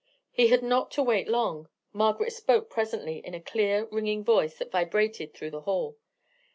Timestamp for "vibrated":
4.71-5.31